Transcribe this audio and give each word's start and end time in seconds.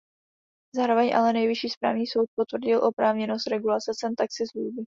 Zároveň 0.75 1.15
ale 1.15 1.33
Nejvyšší 1.33 1.69
správní 1.69 2.07
soud 2.07 2.25
potvrdil 2.35 2.85
oprávněnost 2.85 3.47
regulace 3.47 3.91
cen 3.95 4.15
taxislužby. 4.15 4.81